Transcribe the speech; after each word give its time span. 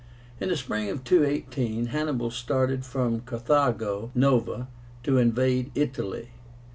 In 0.39 0.49
the 0.49 0.57
spring 0.57 0.89
of 0.89 1.03
218 1.03 1.85
Hannibal 1.85 2.31
started 2.31 2.83
from 2.83 3.21
Carthágo 3.21 4.09
Nova 4.15 4.67
to 5.03 5.19
invade 5.19 5.69
Italy. 5.75 6.31